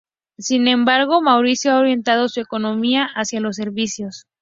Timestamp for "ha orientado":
1.73-2.27